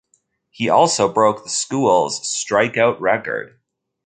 [0.49, 3.59] He also broke the school's strikeout record.